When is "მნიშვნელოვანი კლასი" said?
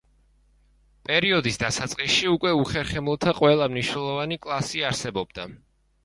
3.73-4.83